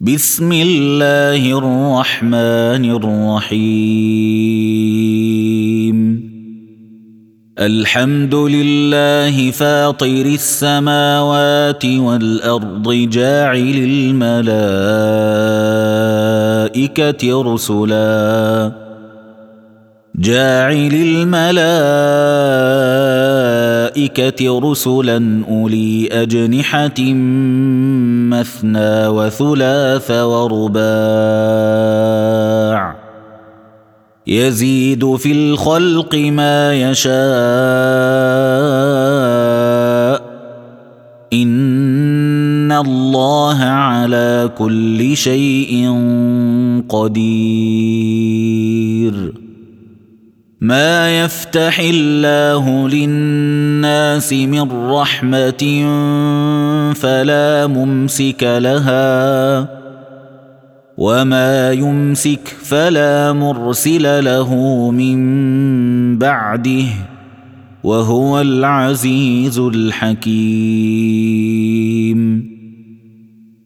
بسم 0.00 0.52
الله 0.52 1.58
الرحمن 1.58 2.84
الرحيم. 2.84 3.56
الحمد 7.58 8.34
لله 8.34 9.50
فاطر 9.50 10.26
السماوات 10.26 11.84
والأرض 11.84 12.92
جاعل 12.92 13.56
الملائكة 13.56 14.72
رسلا. 17.54 18.72
جاعل 20.16 20.92
الملائكة 20.92 21.56
رسلا 24.42 25.44
أولي 25.48 26.08
أجنحة 26.12 27.02
مثنى 28.30 29.08
وثلاث 29.08 30.10
ورباع. 30.10 30.86
يزيد 34.26 35.16
في 35.16 35.32
الخلق 35.32 36.14
ما 36.14 36.74
يشاء. 36.74 37.16
إن 41.32 42.72
الله 42.72 43.58
على 43.58 44.50
كل 44.58 45.16
شيء 45.16 45.94
قدير. 46.88 47.86
ما 50.60 51.24
يفتح 51.24 51.78
الله 51.80 52.88
للناس 52.88 54.32
من 54.32 54.90
رحمه 54.90 55.62
فلا 56.94 57.66
ممسك 57.66 58.42
لها 58.42 59.68
وما 60.96 61.72
يمسك 61.72 62.56
فلا 62.62 63.32
مرسل 63.32 64.24
له 64.24 64.54
من 64.90 66.18
بعده 66.18 66.86
وهو 67.84 68.40
العزيز 68.40 69.58
الحكيم 69.58 70.96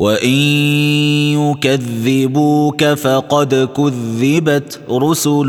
وان 0.00 0.28
يكذبوك 1.36 2.84
فقد 2.84 3.68
كذبت 3.76 4.80
رسل 4.90 5.46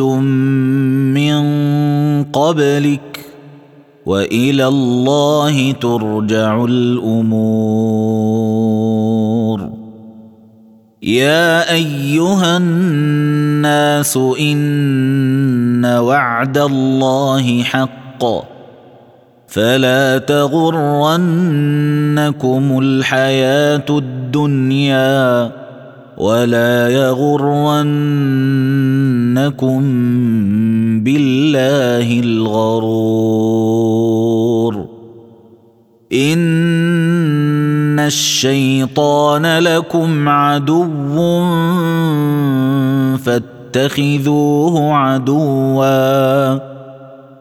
من 1.16 1.44
قبلك 2.24 3.26
والى 4.06 4.68
الله 4.68 5.72
ترجع 5.72 6.66
الأمور. 6.66 8.02
يا 11.04 11.74
ايها 11.74 12.58
الناس 12.58 14.18
ان 14.40 15.86
وعد 15.86 16.58
الله 16.58 17.64
حق. 17.64 18.61
فلا 19.52 20.18
تغرنكم 20.18 21.20
الحياة 22.84 23.86
الدنيا 23.90 25.52
ولا 26.18 26.90
يغرنكم 26.90 27.82
بالله 31.04 32.20
الغرور. 32.20 33.42
إن 36.14 38.00
الشيطان 38.00 39.60
لكم 39.60 40.30
عدو 40.30 41.46
فاتخذوه 43.18 44.94
عدوا. 44.94 46.71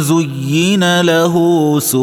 زين 0.00 1.00
له 1.00 1.34
سوء 1.78 2.00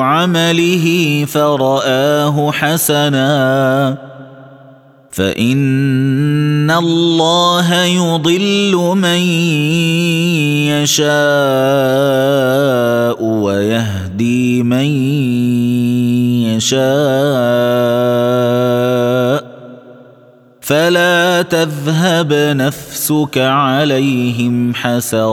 عمله 0.00 0.86
فرآه 1.28 2.50
حسنا. 2.52 3.98
فإن 5.10 6.70
الله 6.70 7.74
يضل 7.84 8.74
من 8.96 9.18
يشاء. 10.68 12.47
يشاء 16.68 16.88
فلا 20.60 21.42
تذهب 21.42 22.32
نفسك 22.32 23.38
عليهم 23.38 24.74
حسرات 24.74 25.28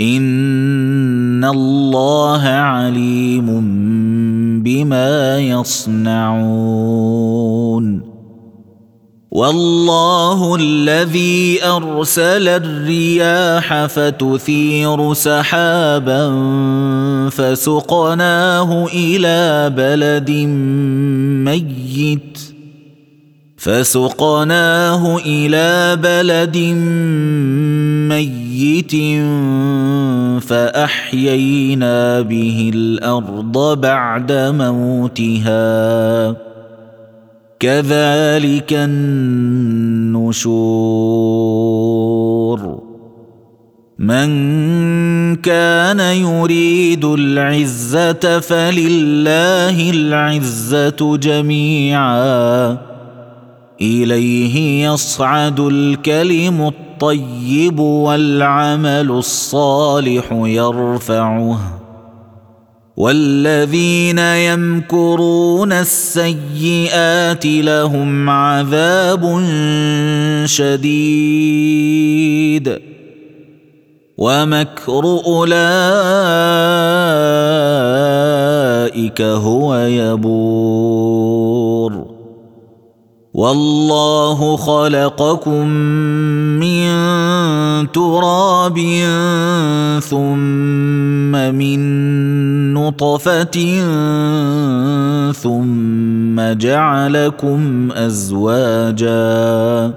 إن 0.00 1.44
الله 1.44 2.42
عليم 2.48 3.46
بما 4.62 5.38
يصنعون 5.38 6.92
والله 9.32 10.56
الذي 10.60 11.64
أرسل 11.64 12.48
الرياح 12.48 13.86
فتثير 13.86 15.14
سحابا 15.14 16.24
فسقناه 17.30 18.86
إلى 18.86 19.72
بلد 19.76 20.30
ميت 21.48 22.38
فسقناه 23.56 25.16
إلى 25.16 25.96
بلد 25.96 26.56
ميت 28.12 28.92
فأحيينا 30.44 32.20
به 32.20 32.70
الأرض 32.74 33.80
بعد 33.80 34.32
موتها 34.32 35.72
كذلك 37.62 38.72
النشور. 38.72 39.22
من 43.98 44.26
كان 45.36 46.00
يريد 46.00 47.04
العزة 47.04 48.40
فلله 48.40 49.90
العزة 49.90 51.16
جميعا. 51.16 52.78
إليه 53.80 54.86
يصعد 54.88 55.60
الكلم 55.60 56.66
الطيب 56.66 57.78
والعمل 57.78 59.10
الصالح 59.10 60.24
يرفعه. 60.32 61.81
والذين 62.96 64.18
يمكرون 64.18 65.72
السيئات 65.72 67.46
لهم 67.46 68.30
عذاب 68.30 69.44
شديد. 70.44 71.92
ومكر 74.18 75.20
أولئك 75.26 75.62
هو 79.22 79.76
يبور. 79.76 81.42
والله 83.34 84.56
خلقكم 84.56 85.66
من 86.60 86.81
تراب 87.86 88.78
ثم 90.00 91.32
من 91.54 91.80
نطفة 92.74 93.82
ثم 95.32 96.52
جعلكم 96.52 97.92
أزواجا 97.92 99.92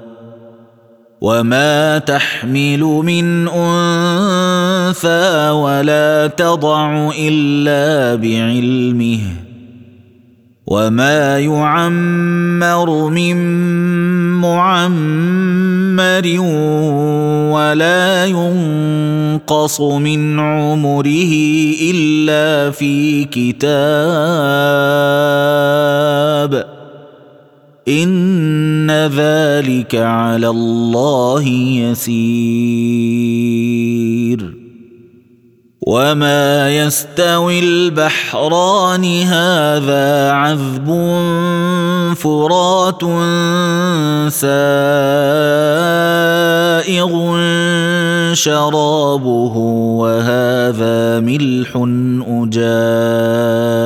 وما 1.22 1.98
تحمل 1.98 2.80
من 2.80 3.48
أنثى 3.48 5.50
ولا 5.50 6.28
تضع 6.28 7.12
إلا 7.20 8.16
بعلمه 8.16 9.45
وما 10.68 11.40
يعمر 11.40 13.10
من 13.10 13.38
معمر 14.42 16.26
ولا 17.54 18.26
ينقص 18.26 19.82
من 19.82 20.40
عمره 20.40 21.34
الا 21.82 22.72
في 22.72 23.26
كتاب 23.26 23.66
ان 27.88 28.92
ذلك 28.92 29.96
على 29.96 30.50
الله 30.50 31.44
يسير 31.86 33.65
وما 35.86 36.70
يستوي 36.70 37.60
البحران 37.60 39.22
هذا 39.22 40.32
عذب 40.32 40.88
فرات 42.16 43.02
سائغ 44.34 44.56
شرابه 48.34 49.58
وهذا 50.02 51.20
ملح 51.20 51.70
اجاج 52.28 53.86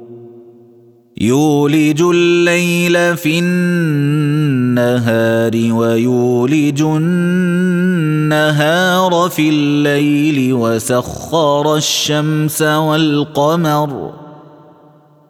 يولج 1.21 2.01
الليل 2.01 3.17
في 3.17 3.39
النهار 3.39 4.71
ويولج 5.73 6.81
النهار 6.81 8.31
في 9.29 9.49
الليل 9.49 10.53
وسخر 10.53 11.75
الشمس 11.75 12.61
والقمر 12.61 14.11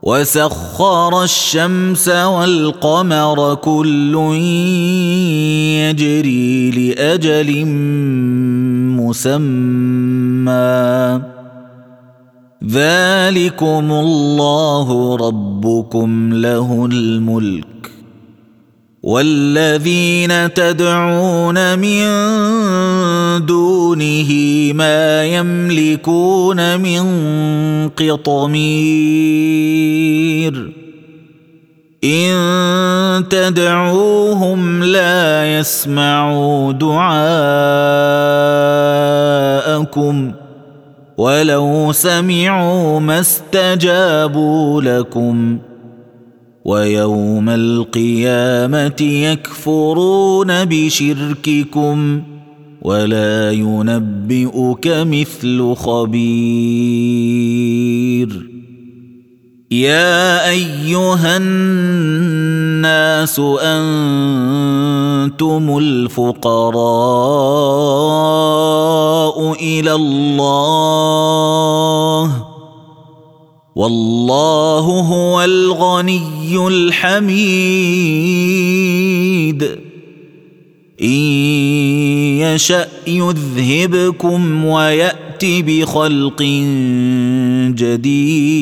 وسخر 0.02 1.24
الشمس 1.24 2.10
والقمر 2.10 3.56
كل 3.56 4.16
يجري 5.90 6.72
لأجل 6.72 7.66
مسمى 8.96 10.52
ذلكم 12.70 13.92
الله 13.92 15.16
ربكم 15.16 16.34
له 16.34 16.86
الملك 16.92 17.92
والذين 19.04 20.54
تدعون 20.54 21.80
من 21.80 22.06
دونه 23.46 24.32
ما 24.74 25.26
يملكون 25.26 26.80
من 26.80 27.02
قطمير 27.90 29.12
ان 32.04 33.26
تدعوهم 33.30 34.84
لا 34.84 35.60
يسمعوا 35.60 36.72
دعاءكم 36.72 37.22
ولو 41.22 41.92
سمعوا 41.92 43.00
ما 43.00 43.20
استجابوا 43.20 44.82
لكم 44.82 45.58
ويوم 46.66 47.50
القيامة 47.50 49.02
يكفرون 49.02 50.66
بشرككم 50.66 52.24
ولا 52.82 53.52
ينبئك 53.52 54.88
مثل 54.88 55.76
خبير 55.76 56.22
يا 59.72 60.50
أيها 60.50 61.38
الناس 61.38 63.40
أنتم 63.40 65.78
الفقراء 65.78 66.82
إلى 69.54 69.94
الله 69.94 70.72
والله 73.76 74.80
هو 75.00 75.42
الغني 75.42 76.68
الحميد 76.68 77.42
إن 81.02 81.08
يشأ 82.44 82.88
يذهبكم 83.08 84.66
ويات 84.66 85.31
بخلق 85.46 86.42
جديد. 87.76 88.62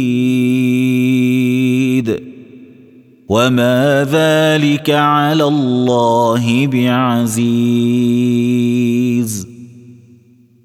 وما 3.29 4.07
ذلك 4.11 4.89
على 4.89 5.43
الله 5.43 6.67
بعزيز. 6.67 7.99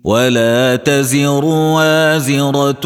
ولا 0.05 0.77
تزر 0.77 1.45
وازرة 1.45 2.81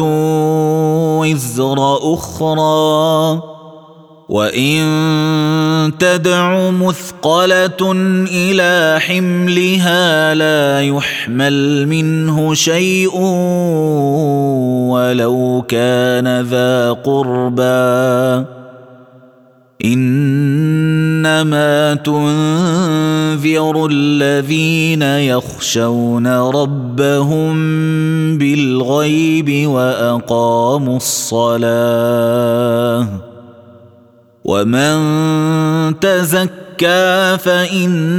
وزر 1.19 2.13
أخرى. 2.13 3.48
وان 4.29 5.91
تدع 5.99 6.69
مثقله 6.69 7.91
إلى 8.31 8.99
حملها 8.99 10.35
لا 10.35 10.81
يحمل 10.81 11.87
منه 11.87 12.53
شيء 12.53 13.17
ولو 14.89 15.65
كان 15.67 16.41
ذا 16.41 16.91
قربى 16.91 18.45
انما 19.85 21.93
تنذر 21.93 23.87
الذين 23.91 25.01
يخشون 25.01 26.27
ربهم 26.27 27.57
بالغيب 28.37 29.69
واقاموا 29.69 30.97
الصلاه 30.97 31.69
ومن 34.49 35.99
تزكى 35.99 37.37
فانما 37.37 38.13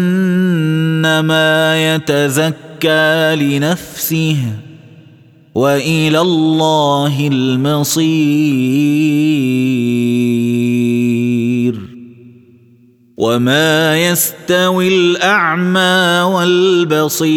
يتزكى 1.95 3.37
لنفسه 3.37 4.37
والى 5.55 6.21
الله 6.21 7.29
المصير 7.33 8.21
وما 13.17 14.03
يستوي 14.03 14.89
الاعمى 14.89 16.23
والبصير 16.35 17.31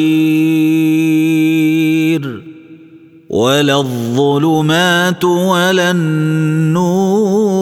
ولا 3.30 3.78
الظلمات 3.78 5.24
ولا 5.24 5.92
النور 5.92 7.53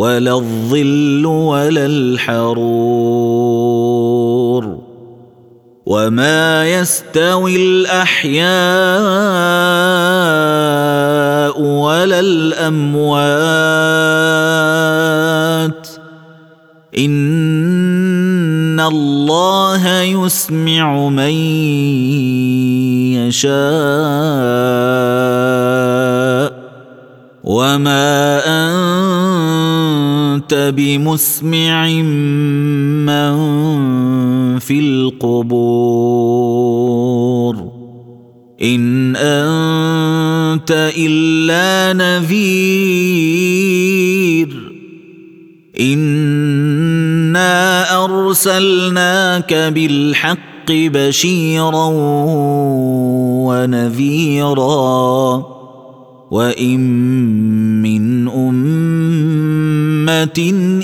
ولا 0.00 0.32
الظل 0.34 1.26
ولا 1.26 1.86
الحرور 1.86 3.20
وما 5.86 6.68
يستوي 6.68 7.56
الأحياء 7.56 8.40
ولا 11.60 12.20
الأموات 12.20 13.10
إن 16.98 18.80
الله 18.80 20.00
يسمع 20.00 21.08
من 21.08 21.34
يشاء 23.28 23.60
وما 27.44 28.40
انت 28.46 28.99
بمسمع 30.54 31.88
من 33.06 33.38
في 34.58 34.80
القبور. 34.80 35.80
إن 38.62 39.16
أنت 39.16 40.92
إلا 40.98 41.92
نذير. 41.92 42.30
إنا 45.80 48.04
أرسلناك 48.04 49.54
بالحق 49.54 50.70
بشيرا 50.70 51.90
ونذيرا. 53.46 55.59
وان 56.30 56.80
من 57.82 58.28
امه 58.28 58.70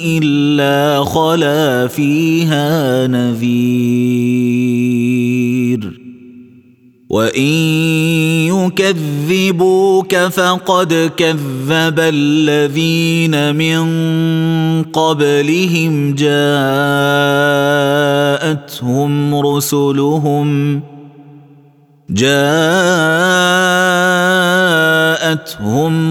الا 0.03 1.05
خلا 1.05 1.87
فيها 1.87 3.07
نذير 3.07 4.26
وان 7.11 7.53
يكذبوك 8.50 10.17
فقد 10.17 11.12
كذب 11.17 12.00
الذين 12.00 13.57
من 13.57 13.87
قبلهم 14.83 16.15
جاءتهم 16.15 16.55
رسلهم 19.35 20.81
جاءتهم 22.11 23.65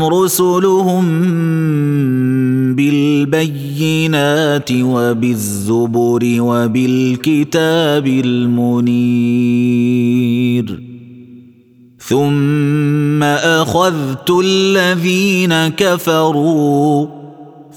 رسلهم 0.03 1.05
بالبينات 2.75 4.71
وبالزبر 4.71 6.35
وبالكتاب 6.39 8.07
المنير. 8.07 9.75
ثم 11.99 13.23
أخذت 13.23 14.31
الذين 14.43 15.67
كفروا 15.67 17.07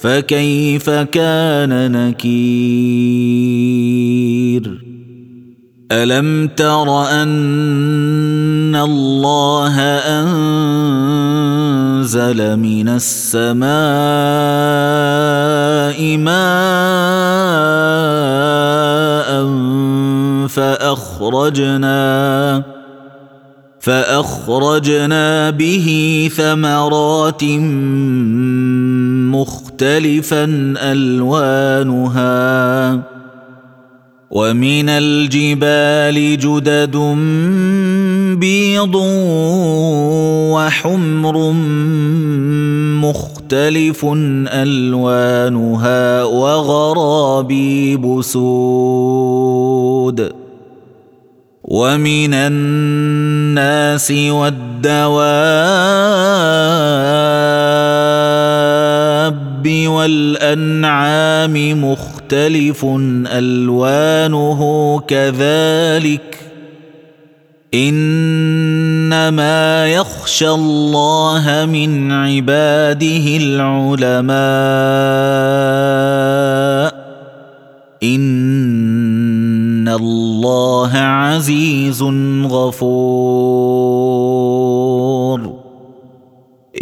فكيف 0.01 0.91
كان 0.91 1.93
نكير؟ 1.93 3.29
ألم 5.93 6.49
تر 6.57 7.13
ان 8.69 8.77
الله 8.77 9.77
انزل 11.81 12.57
من 12.57 12.89
السماء 12.89 13.69
ماء 16.17 16.39
فاخرجنا 20.49 21.99
فاخرجنا 23.81 25.51
به 25.51 26.31
ثمرات 26.37 27.45
مختلفا 29.33 30.45
الوانها. 30.93 32.39
ومن 34.31 34.89
الجبال 34.89 36.39
جدد 36.39 36.97
بيض 38.39 38.95
وحمر 40.55 41.53
مختلف 43.03 44.07
ألوانها 44.53 46.25
وغرابيب 46.25 48.21
سود. 48.23 49.69
ومن 51.65 52.35
الناس 52.35 54.11
والدواب 54.11 55.39
والأنعام 59.87 61.85
مختلف 61.85 62.87
ألوانه 63.27 64.61
كذلك 65.09 66.48
إنما 67.79 69.87
يخشى 69.87 70.51
الله 70.51 71.67
من 71.71 72.13
عباده 72.13 73.37
العلماء. 73.37 74.39
إن 78.03 79.89
الله 79.89 80.91
عزيز 80.95 82.03
غفور. 82.45 83.89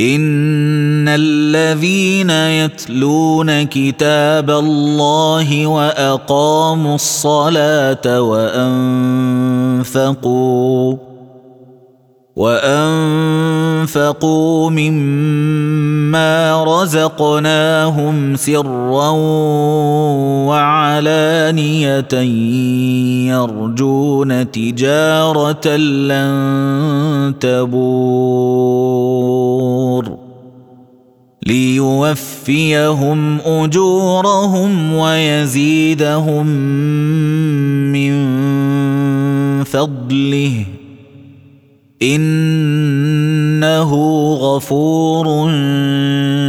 ان 0.01 1.09
الذين 1.09 2.31
يتلون 2.31 3.63
كتاب 3.63 4.51
الله 4.51 5.67
واقاموا 5.67 6.95
الصلاه 6.95 8.21
وانفقوا 9.81 10.97
وانفقوا 12.37 14.31
مما 14.71 16.65
رزقناهم 16.65 18.37
سرا 18.37 19.11
وعلانيه 20.49 22.15
يرجون 23.33 24.51
تجاره 24.51 25.77
لن 25.77 27.35
تبور 27.41 28.97
ليوفيهم 31.47 33.39
اجورهم 33.41 34.93
ويزيدهم 34.95 36.47
من 37.93 38.15
فضله 39.65 40.65
إنه 42.03 43.93
غفور 44.35 45.51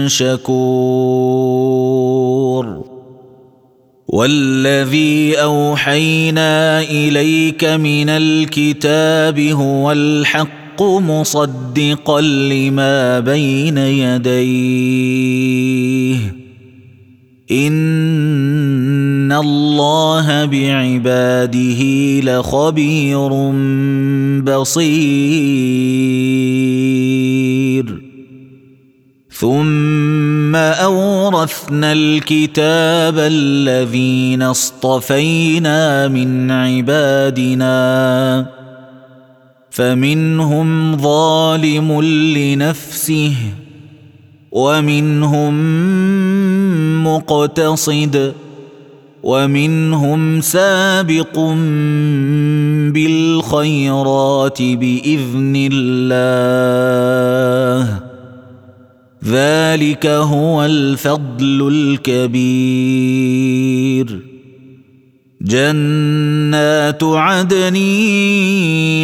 شكور. 0.07 1.77
والذي 4.07 5.35
أوحينا 5.35 6.81
إليك 6.81 7.63
من 7.63 8.09
الكتاب 8.09 9.39
هو 9.39 9.91
الحق 9.91 10.81
مصدقا 10.83 12.21
لما 12.21 13.19
بين 13.19 13.77
يديه. 13.77 14.97
ان 17.51 19.31
الله 19.31 20.45
بعباده 20.45 21.81
لخبير 22.21 23.29
بصير. 24.41 24.87
ثم 29.31 30.55
اورثنا 30.55 31.91
الكتاب 31.91 33.17
الذين 33.17 34.41
اصطفينا 34.41 36.07
من 36.07 36.51
عبادنا. 36.51 37.77
فمنهم 39.69 40.97
ظالم 40.97 42.01
لنفسه 42.01 43.33
ومنهم 44.51 45.57
مقتصد 47.07 48.33
ومنهم 49.23 50.41
سابق 50.41 51.39
بالخيرات 52.93 54.61
بإذن 54.61 55.69
الله. 55.73 57.99
ذلك 59.23 60.05
هو 60.05 60.65
الفضل 60.65 61.97
الكبير. 62.07 64.26
جنات 65.41 67.03
عدن 67.03 67.75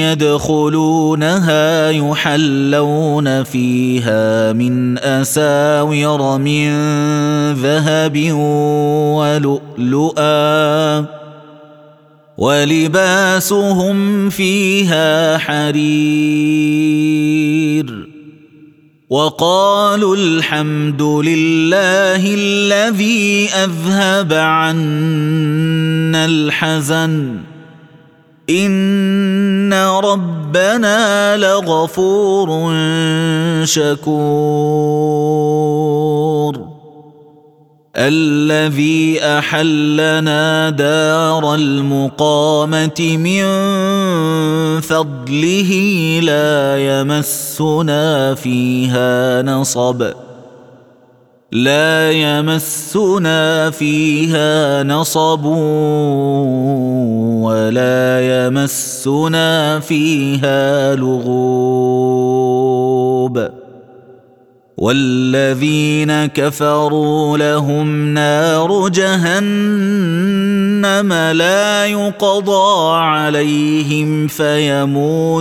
يدخلونها 0.02 1.90
يحلون 1.90 3.44
فيها 3.44 4.54
من 4.54 4.98
أساور 4.98 6.38
من 6.38 6.74
ذهب 7.54 8.32
ولؤلؤا 9.78 11.06
ولباسهم 12.38 14.30
فيها 14.30 15.38
حرير 15.38 15.84
وقالوا 19.14 20.16
الحمد 20.16 21.02
لله 21.02 22.34
الذي 22.34 23.50
أذهب 23.54 24.34
عنا 24.34 26.26
الحزن. 26.26 27.40
إن 28.50 29.74
ربنا 30.04 31.38
لغفور 31.38 32.74
شكور. 33.64 34.04
الذي 37.96 39.20
أحلنا 39.22 40.70
دار 40.70 41.56
المقامة 41.56 43.18
من 43.18 43.44
فضله 44.82 45.72
لا 46.24 46.78
يمسنا 46.78 48.36
فيها 48.36 49.42
نصب. 49.42 50.04
لا 51.52 52.12
يمسنا 52.12 53.70
فيها 53.70 54.84
نصب 54.84 55.46
ولا 57.46 58.20
يمسنا 58.22 59.80
فيها 59.80 60.96
لغوب. 60.96 62.24
والذين 64.78 66.26
كفروا 66.26 67.38
لهم 67.38 68.14
نار 68.14 68.90
جهنم 68.90 69.54
لا 71.14 71.86
يقضى 71.86 72.96
عليهم 72.96 74.28
فيموتوا. 74.28 75.34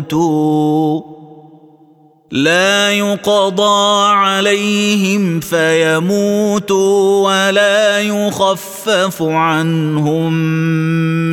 لا 2.30 2.92
يقضى 2.92 4.08
عليهم 4.08 5.40
فيموتوا 5.40 7.28
ولا 7.28 8.00
يخفف 8.00 9.22
عنهم 9.22 10.32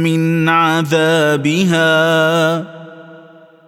من 0.04 0.50
عذابها. 0.50 1.80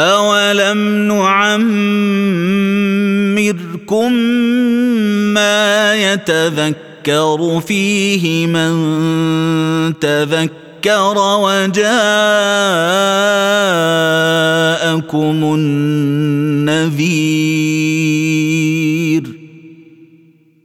اولم 0.00 0.78
نعمركم 3.36 4.12
ما 5.34 5.94
يتذكر 5.94 7.60
فيه 7.66 8.46
من 8.46 8.72
تذكر 10.00 11.14
وجاءكم 11.18 11.84
النذير 15.54 17.30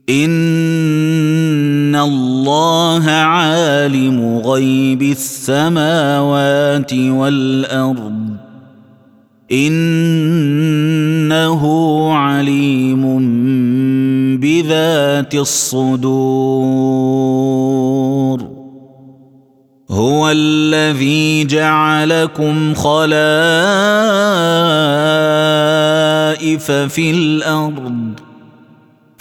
ان 0.09 1.95
الله 1.95 3.09
عالم 3.09 4.41
غيب 4.45 5.01
السماوات 5.01 6.93
والارض 6.93 8.27
انه 9.51 11.63
عليم 12.13 13.17
بذات 14.39 15.35
الصدور 15.35 16.07
هو 19.89 20.31
الذي 20.31 21.45
جعلكم 21.45 22.73
خلائف 22.73 23.17
في 26.71 27.11
الأرض 27.11 28.06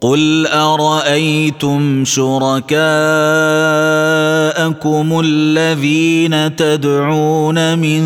قل 0.00 0.46
ارايتم 0.46 2.04
شركاءكم 2.04 2.76
الذين 5.24 6.56
تدعون 6.56 7.78
من 7.78 8.02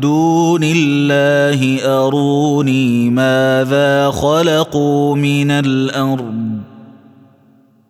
دون 0.00 0.60
الله 0.64 1.78
اروني 1.84 3.10
ماذا 3.10 4.10
خلقوا 4.10 5.16
من 5.16 5.50
الأرض 5.50 6.47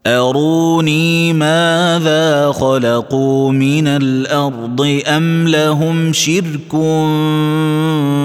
أروني 0.08 1.32
ماذا 1.32 2.52
خلقوا 2.52 3.52
من 3.52 3.88
الأرض 3.88 5.00
أم 5.06 5.48
لهم 5.48 6.12
شرك 6.12 6.70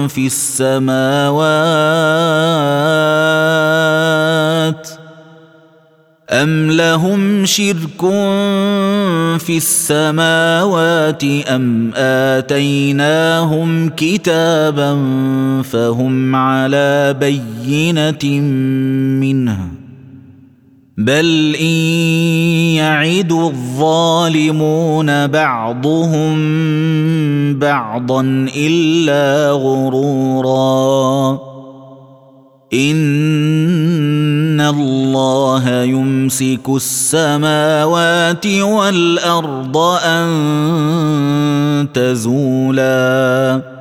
في 0.08 0.26
السماوات 0.26 1.44
أم 6.30 6.70
لهم 6.70 7.46
شرك 7.46 8.00
في 9.38 9.56
السماوات 9.56 11.24
أم 11.24 11.92
آتيناهم 11.96 13.88
كتابا 13.96 15.02
فهم 15.62 16.36
على 16.36 17.16
بينة 17.20 18.40
منه 19.20 19.83
بل 20.98 21.56
ان 21.60 21.66
يعد 22.76 23.32
الظالمون 23.32 25.26
بعضهم 25.26 26.34
بعضا 27.58 28.46
الا 28.56 29.50
غرورا 29.50 31.38
ان 32.74 34.60
الله 34.60 35.82
يمسك 35.82 36.68
السماوات 36.68 38.46
والارض 38.46 39.76
ان 40.04 40.28
تزولا 41.94 43.73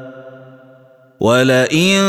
ولئن 1.23 1.99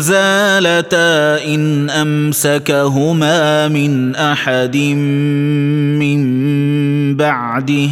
زالتا 0.00 1.44
ان 1.44 1.90
امسكهما 1.90 3.68
من 3.68 4.14
احد 4.16 4.76
من 5.96 6.20
بعده 7.16 7.90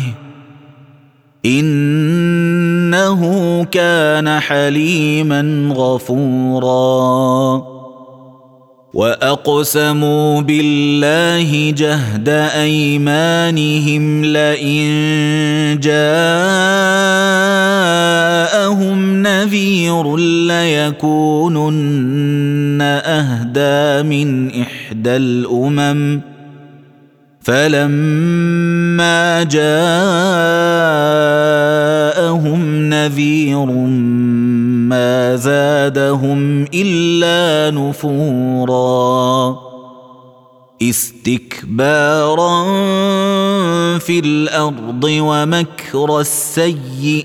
انه 1.47 3.23
كان 3.65 4.41
حليما 4.41 5.73
غفورا 5.77 7.72
واقسموا 8.95 10.41
بالله 10.41 11.71
جهد 11.71 12.29
ايمانهم 12.29 14.25
لئن 14.25 14.89
جاءهم 15.81 16.03
نذير 19.23 20.17
ليكونن 20.47 22.03
اهدى 22.83 24.09
من 24.09 24.51
احدى 24.61 25.17
الامم 25.17 26.32
فلما 27.43 29.43
جاءهم 29.43 29.63
نذير 32.91 33.67
ما 34.89 35.37
زادهم 35.37 36.65
الا 36.75 37.71
نفورا 37.77 39.59
استكبارا 40.83 42.65
في 43.99 44.19
الأرض 44.19 45.05
ومكر 45.05 46.21
السيئ 46.21 47.25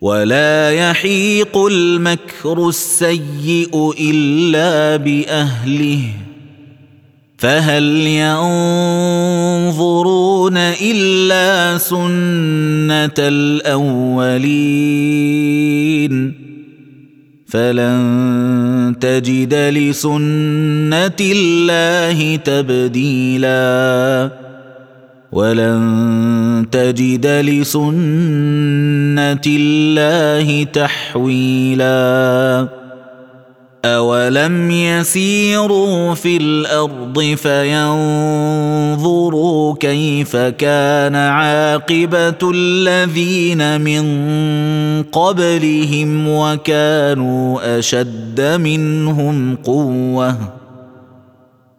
ولا 0.00 0.70
يحيق 0.70 1.58
المكر 1.58 2.68
السيئ 2.68 3.92
الا 4.00 4.96
باهله 4.96 6.02
فهل 7.42 7.84
ينظرون 9.66 10.56
إلا 10.56 11.78
سنة 11.78 13.18
الأولين 13.18 14.92
فلن 17.46 18.94
تجد 19.00 19.54
لسنة 19.54 21.20
الله 21.20 22.36
تبديلا 22.36 24.30
ولن 25.32 26.66
تجد 26.72 27.26
لسنة 27.26 27.82
الله 29.46 30.64
تحويلا 30.64 32.02
اولم 33.84 34.70
يسيروا 34.70 36.14
في 36.14 36.36
الأرض 36.36 37.20
فينظروا 38.82 38.94
كيف 39.80 40.36
كان 40.36 41.16
عاقبه 41.16 42.50
الذين 42.54 43.80
من 43.80 44.02
قبلهم 45.02 46.28
وكانوا 46.28 47.78
اشد 47.78 48.40
منهم 48.40 49.56
قوه 49.56 50.61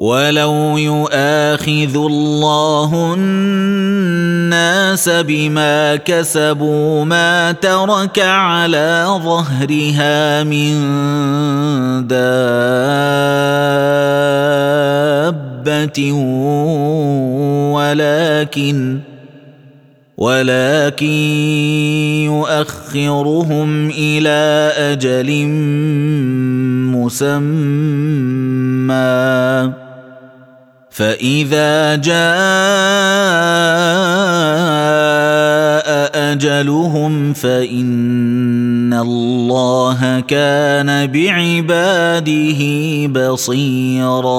ولو 0.00 0.78
يؤاخذ 0.78 1.96
الله 1.96 3.14
الناس 3.14 5.08
بما 5.08 5.96
كسبوا 5.96 7.04
ما 7.04 7.52
ترك 7.52 8.18
على 8.18 9.06
ظهرها 9.24 10.42
من 10.44 10.80
دابه 12.08 12.52
ولكن 17.76 18.98
ولكن 20.16 21.06
يؤخرهم 22.24 23.90
إلى 23.90 24.72
أجل 24.76 25.46
مسمى 26.92 28.50
فإذا 31.00 31.96
جاء 31.96 32.20
أجلهم 36.32 37.32
فإن 37.32 38.94
الله 38.94 40.20
كان 40.20 41.06
بعباده 41.06 42.60
بصيرا. 43.06 44.30